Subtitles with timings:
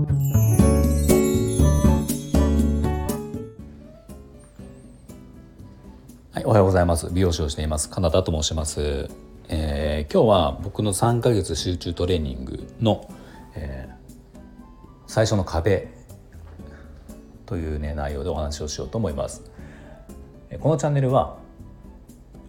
[0.00, 0.06] は
[6.40, 7.10] い、おはようございます。
[7.12, 7.90] 美容師をしています。
[7.90, 9.10] カナダと申します。
[9.48, 13.12] えー、今日は僕の3ヶ月集中トレーニングの、
[13.54, 14.38] えー、
[15.06, 15.88] 最初の壁
[17.44, 19.42] というね内容でお話をしようと思います。
[20.60, 21.36] このチャンネルは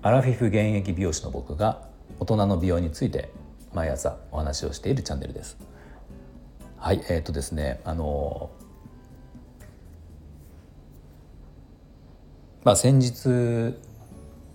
[0.02, 1.82] アラフィフ現役美容師の僕が
[2.20, 3.30] 大人の美容について
[3.74, 5.58] 毎朝お話をしているチャンネルです。
[6.84, 8.50] はいえー、とですねあの
[12.64, 13.78] まあ先日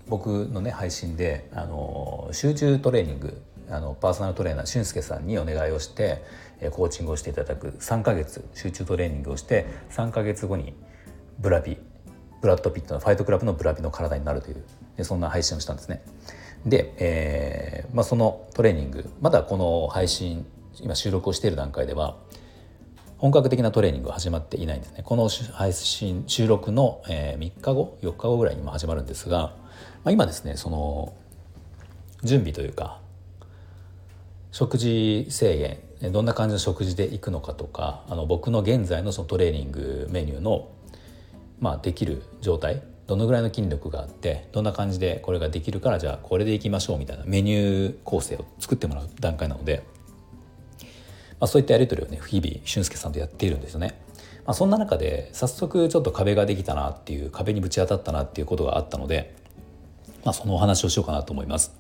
[0.09, 6.25] 僕のね配信であの集中トレーニングあのパーソナルトレーナー俊介さんにお願いをして
[6.73, 10.75] コーチングをしていただく3ヶ月集中トレーニングをして3ヶ月後に
[11.39, 11.79] ブラピ
[12.43, 14.55] ブラッド・ピットのファイトクラブのブラピの体になるとい
[14.99, 16.03] うそんな配信をしたんですね。
[16.65, 20.45] で、えーまあ、そのトレーニングまだこの配信
[20.81, 22.17] 今収録をしている段階では
[23.19, 25.03] 本格的なトレーニングは始まっていないんですね。
[25.03, 29.55] この配信収録の、え、3日後4日後ぐらいにも始まるんですが、ま
[30.07, 31.15] あ、今ですねその
[32.23, 33.01] 準備というか
[34.53, 40.69] 食事制限どんな感じの食事でいくのかとかあの僕の現在のそのトレーニングメニューの、
[41.59, 49.85] まあ、できる状態どのぐらいの筋力があってどんな感じでこれができるからじゃあこれでいきましょうみたいなメニュー構成を作ってもらう段階なので、
[51.39, 54.01] まあ、そういったやり取りをね日々俊介さんとやっているんですよね。
[54.47, 59.35] まあ、そんな中で早速ちょっと壁ができたなっていう壁にぶち当たったなっていうことがあったので、
[60.25, 61.75] まあ、そのお話をしようかなと思います。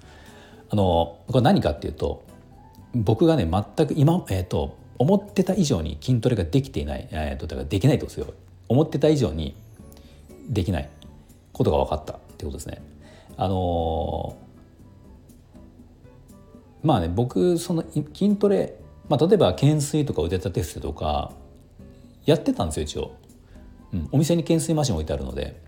[0.68, 2.24] あのこれ何かっていうと
[2.94, 8.34] 僕がね全く今、えーと、思ってた以上に筋トレができていない、えーと、だからできないってことですよ
[8.68, 9.54] 思ってた以上に
[10.48, 10.88] できない
[11.52, 12.82] ことが分かったってことですね。
[13.36, 18.74] あのー、まあね僕その筋トレ、
[19.08, 21.32] まあ、例えば懸垂とか腕立て伏せとか
[22.24, 23.16] やってたんですよ一応、
[23.92, 25.60] うん、お店に懸垂マシン置いてあるので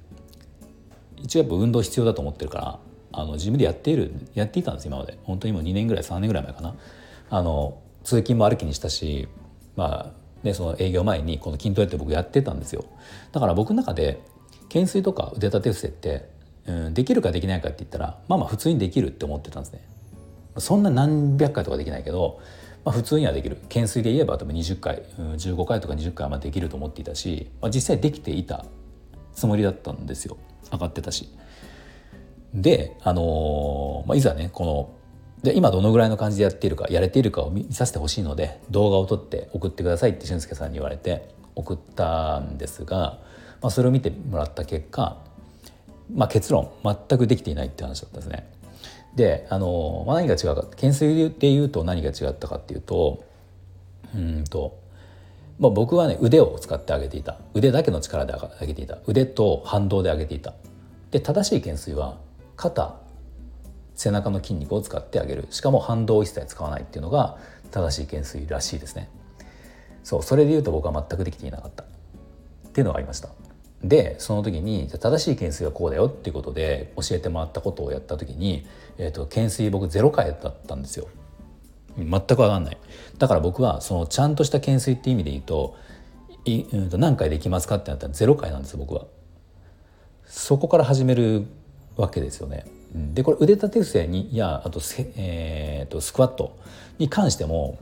[1.16, 2.78] 一応やっぱ運動必要だと思ってるから
[3.12, 5.18] あの自分でやっているやっていたんです今まで。
[5.24, 6.74] 本当にもう2年ぐらい3年ぐらい前かな。
[7.30, 9.28] あの通勤も歩きにしたし
[9.76, 12.84] まあねその営業前にこの筋トレって僕やってたんですよ。
[13.32, 14.20] だから僕の中で
[14.64, 16.28] 懸垂とか腕立て伏せって、
[16.66, 19.80] うん、できるかできないかって言ったらまあまあ普通にできるって思ってたんですね。
[20.58, 22.40] そんな何百回とかできないけど、
[22.88, 28.64] まあ、普通にはできる懸垂で言えば多分20回、15回とか20回はできると思っていたし、まあ、実際できていた
[29.34, 30.38] つもりだったんですよ
[30.72, 31.28] 上がってたし。
[32.54, 34.94] で、あのー、まあ、いざねこの
[35.42, 43.20] で今どのぐらいの感じでやっているかやれているかを見させてほしいので動画を撮って送ってくださいって俊介さんに言われて送ったんですが
[43.60, 45.18] まあ、それを見てもらった結果、
[46.14, 48.57] まあ、結論全くできていないって話だったんですね。
[49.14, 53.24] であの、まあ、何が違うか懸垂でいうと何が違ったかっていうと
[54.14, 54.78] うんと、
[55.58, 57.38] まあ、僕はね腕を使ってあげていた。
[57.54, 58.98] 腕だけの力で上げていた。
[59.06, 60.54] 腕と反動で上げていた。
[61.10, 62.18] で正しい懸垂は
[62.56, 63.00] 肩
[63.94, 65.46] 背中の筋肉を使ってあげる。
[65.50, 67.38] しかも反動を一切使わないっていうのが
[67.70, 69.10] 正しい懸垂らしいですね。
[70.04, 71.82] そうそれでいうと僕は全くできていなかった。
[71.82, 71.86] っ
[72.72, 73.28] ていうのがありました。
[73.82, 78.66] でその時に正しい懸垂はこうだよっていうことで教えてもらったことをやった時に、
[78.98, 81.08] えーと、懸垂僕0回だったんですよ。
[81.96, 82.78] 全く分かんない。
[83.18, 85.76] だから僕はそのちゃんとした懸垂って意味で言うと
[86.44, 89.06] い、うん、と何回できますかってなったら0回なんです僕は。
[90.26, 91.46] そこから始める
[91.96, 92.66] わけですよね。
[92.94, 94.80] でこれ腕立て伏せにいやあと,、
[95.16, 96.56] えーとスクワット
[96.98, 97.78] に関しても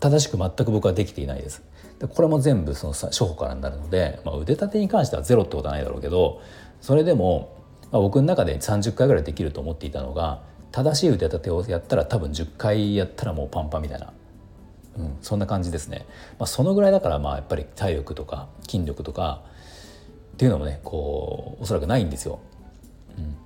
[0.00, 1.62] 正しく全く僕はできていないです。
[1.98, 6.42] でこれも全部その初歩からになるので、まあ、腕立てに関してはゼロってことはないだろうけど
[6.80, 7.56] それでも、
[7.90, 10.42] まあ、僕の中で30回ぐらいできると思っていたのが
[10.72, 14.12] 正しい腕立てをやったら多分10回やったらもうパンパンみたいな、
[14.98, 16.06] うん、そんな感じですね、
[16.38, 19.42] まあ、そのぐらいだからまあやっぱり体力とか筋力とか
[20.34, 22.40] っていうのもねこうおそらくないんですよ。
[23.16, 23.36] うん。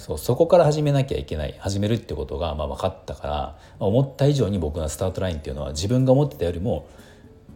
[0.00, 6.88] そうそこから始めなきゃいけない始めるってことがまあ分かったから、思った以上に僕のスタートラインっていうのは自分が思ってたよりも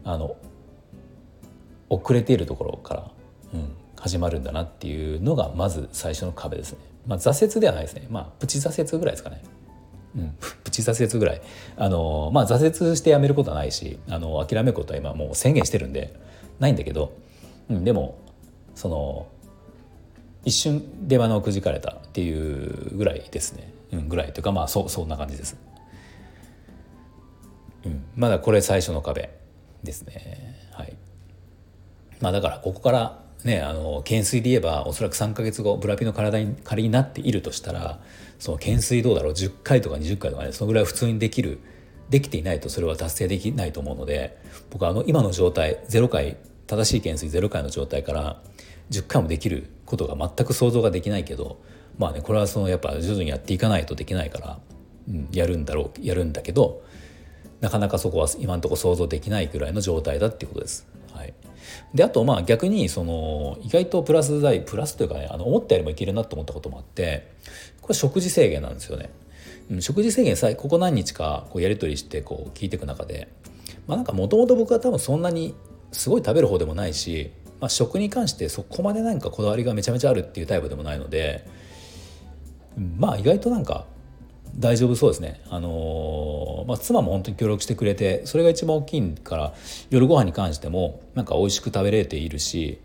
[0.05, 0.37] あの
[1.89, 3.11] 遅れているところから、
[3.55, 6.79] うん、始まるんだなっていうのがまず最初の壁ですね。
[7.07, 8.07] まあ、挫折ではないですね。
[8.11, 9.43] まあ、プチ挫折ぐらいですかね。
[10.17, 11.43] うん、プチ挫折ぐらい。
[11.79, 16.15] あの、まあ、挫折してやめることはないし、あの、諦めることは今もう宣言してるんで、
[16.61, 17.13] ないんだけど、
[17.71, 18.19] うん、でも、
[18.75, 19.27] その、
[20.45, 25.57] 一瞬出花をくじかれたっていうぐらいですね、うん、ぐらいというかまあそそんな感じです、
[27.85, 29.31] うん、まだこれ最初の壁
[29.85, 30.57] ですね。
[30.73, 30.97] はい。
[32.21, 38.01] まあだからここからねあの懸垂で言えばおそらく3か月後ブラピの体に仮になっているとしたら
[38.39, 41.61] その懸垂どうだろう10回とか20回とかねそのぐらい普通にできる
[42.09, 44.39] できていないとそれは達成できないと思うので
[44.71, 46.37] 僕はあの今の状態0回
[46.67, 48.43] 正しい懸垂0回の状態から
[48.91, 51.61] 10回もできることが全く想像ができないけど
[51.99, 54.59] まあねこれはそのやっぱ徐々にやっていかないとできないから、
[55.09, 56.83] うん、やるんだろうやるんだけど
[57.61, 60.87] なかなかそこは今のところ想像できないぐらいの状態だっていうことです。
[61.13, 61.33] はい、
[61.95, 67.33] であとまあ逆にその意外とプラス剤プラスというかねあの思ったよりもいけるなと思ったこともあって
[67.81, 69.11] これ食事制限なんですよね。
[69.81, 73.29] 食事制限さここ何日かこうやり取りしてこう聞いていく中で、
[73.87, 75.55] まあ、なんかもともと僕は多分そんなに
[75.91, 77.31] すごい食べる方でもないし、
[77.65, 81.47] まあ、食に関してそこまでなんかこだわりがめちゃめちゃあるっていうタイプでもないので
[82.99, 83.87] まあ意外となんか
[84.59, 85.41] 大丈夫そうですね。
[85.49, 89.55] あのー、まあ、妻も本当に協力してくれてそれが一番大きいから
[89.89, 92.83] 夜ご飯に関してもなんか美味しく食べれているし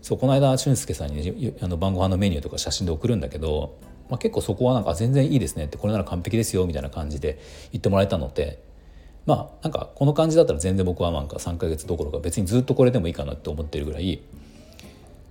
[0.00, 3.76] そうこの間俊介さんに、あの晩ご飯のメニューとか写真で送るんだけど
[4.08, 7.38] まあ、結構そこはなんか全然いいですねってこれなら完璧ですよみたいな感じで
[7.70, 8.69] 言ってもらえたので
[9.26, 14.22] まあなんかこの感じだったら全然僕はなんか3ヶ月どころか別にずっとこれでもいいかなって思ってるぐらい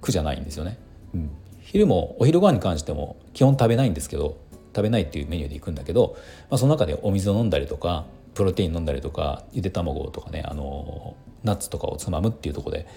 [0.02, 0.78] 苦じゃないんですよね。
[1.14, 1.30] うん、
[1.62, 4.38] 昼もお昼ご飯に関しても基本食べないんですけど
[4.76, 6.16] 食べないっていうメニューで行くんだけど、
[6.50, 8.06] まあ、その中でお水を飲んだりとか
[8.36, 12.88] プロテイン飲んだりとかゆで卵とかねあのナッツとかをつまむっていうとこで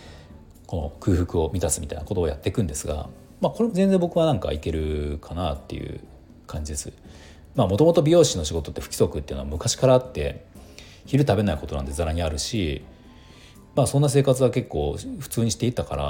[0.67, 3.09] この空腹を満たすみたいなことをやっていくんですが
[3.41, 6.00] まあこれも全然僕はなんかいけるかなっていう
[6.47, 6.93] 感じです。
[7.55, 10.44] まあもともと美容師の仕事って不規則っていうのは昔からあって
[11.07, 12.83] 昼食べないことなんてざらにあるし
[13.75, 16.05] まあそんな生活は結構普通にしていたから、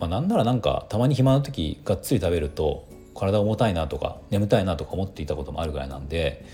[0.00, 6.44] まあ、なんならなんかたまに暇な時がっつり食べると体重たいなとか眠たいなとか思っていたこともあるぐらいなんで、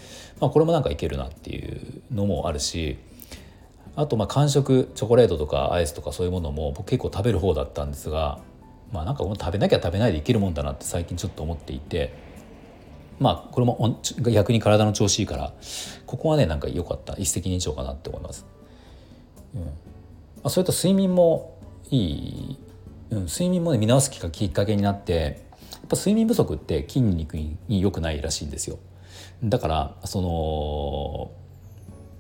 [0.41, 2.99] まあ、これもなんかいけるなっていうのもあるし
[3.97, 8.39] あとまあ間食チョコレートとかアイスとかそういうものも僕結構食べる方だったんですが
[8.93, 12.15] まあなんか食べなきゃ食べないでいけるもんだなって最近ちょっと思っていて
[13.23, 15.53] まあこれも逆に体の調子いいから
[16.07, 17.15] ここはねなんか良かった。
[17.15, 18.45] 一石二鳥かなって思います。
[19.55, 19.63] うん。
[19.63, 19.69] ま
[20.45, 21.59] あ、それと睡眠も
[21.91, 22.59] いい、
[23.11, 28.79] うん、睡眠もね見直すきっかけになってやっぱ睡眠不足って筋肉に良くないらしいんですよ。
[29.45, 31.31] だからその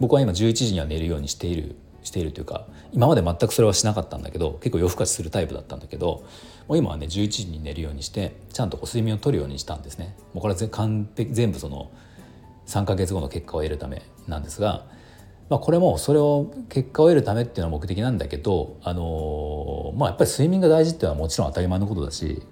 [0.00, 1.76] 僕は今11時には寝るようにしている。
[2.02, 6.24] しているというか今まで全くそれはしなかったんだけど結構夜更かしするタイプだったんだけど
[6.68, 11.90] もう今はね11時に寝るようにしてちゃんとこう睡眠をとるようにしたんですねもうこれは完璧全部その
[12.66, 14.86] 3か月後の結果を得るためなんですが、
[15.48, 22.42] まあ、これもそれを結果を得るためっていうのは目的なんだけど、あのー、まあ、やっぱり睡眠が大事っていうのはもちろん当たり前のことだし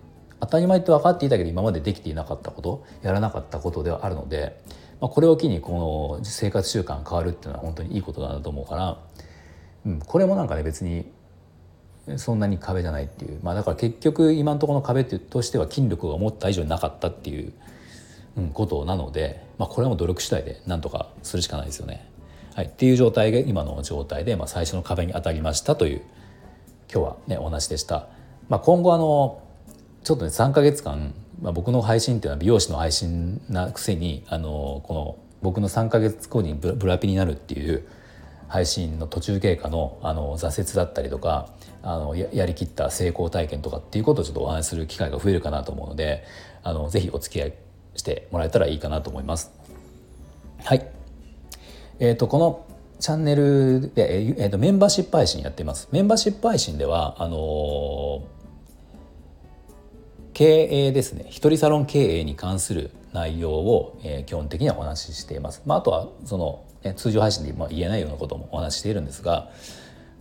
[0.40, 4.60] 当たり前って分かっていたけど今までできていなかったことやらなかったことではあるので、
[5.00, 8.98] まあ、これを機にこの生活習慣変わるっていうのは本当にいいことだなと思うから。
[9.86, 11.06] うん、これもなんかね別に
[12.16, 17.52] そんなに壁じゃないっていうまあだから結局今のところの壁としては筋力が思った以上になかったっていう、
[18.36, 22.08] うん、ことなので、まあ、これはもう努力次第でなんとかするしかないですよね。
[22.54, 26.02] はい、っていう状態が今の状態で、まあ、最初の壁に当たりましたという
[26.92, 28.08] 今日はねお話でした。
[28.48, 29.42] まあ、今後あの
[30.02, 37.86] ちょっとね3か月間、まあ、僕の配信っていうのは美容師の配信なくせにあのこの僕の3か月後にブラピになるっていう
[38.50, 41.48] 配信の途中経過のあの挫折だったりとか
[41.82, 46.24] あのやりきった成功体験とかっていうことをちょっとお話しする機会が増えるかなと思うので
[46.64, 47.54] あのぜひお付き合い
[47.94, 49.52] してもらえたらいいかなと思います。
[50.64, 50.86] はい、
[52.00, 52.66] えーと、この
[52.98, 55.88] チャンネルで、えーと、メンバーシップ配信やっています。
[55.90, 58.22] メンバーシップ配信ではあのー、
[60.34, 65.62] 経営ですね一人サロン経営に関する内容を、えー、基本的にはお話ししています。
[65.66, 69.50] まあ、あとはそのね、通常配信でまあ言えないようなこともお話ししているんですが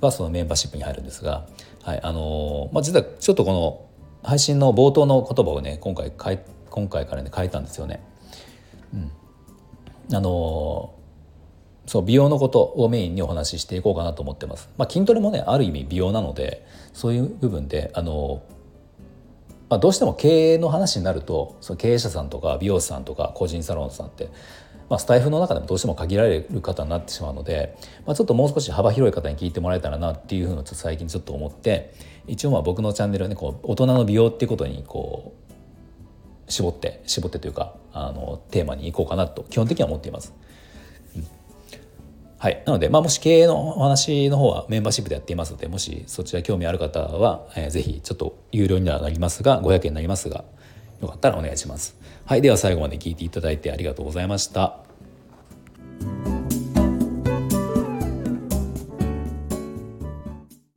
[0.01, 1.45] がそのメンバーシップに入るんですが、
[1.83, 3.85] はいあのまあ、実はちょっとこの
[4.27, 8.01] 配信の冒頭の言葉をね今回変え今回からね変えたんですよね。
[8.93, 10.93] うん、あの
[11.85, 14.69] そう美容のことをメインにお話ししていこうかなと思ってます。
[14.77, 18.43] まあ、筋トレもねある意味美容なのでそういう部分であの
[19.69, 24.29] まあ、どうしても経営の話になるとその経営者さんとか美容師さんとか個人サロンさんって
[24.89, 31.93] まあ、スタイフの中でもどうしても限られる方になってしまうので、まあ、ちょっともう少し幅広い方に聞いてもらえたらなっていうふうのちょっと最近ちょっと思って
[32.27, 35.33] 一応まあ僕のチャンネルはねこう大人の美容っていうことにこ
[36.47, 40.33] う絞って絞ってというかあのテーマにいこうかなと基本的には思っています。
[42.39, 50.45] はい、なので、まあ、もし経営のお話の方はメンバーシップでやっていますのでもしそちら興味ある方は、えー、ぜひちょっと有料にはなりますが500円になりますが
[51.01, 51.95] よかったらお願いします。
[52.25, 54.88] はい、では最後まで聞いていただいてありがとうございました。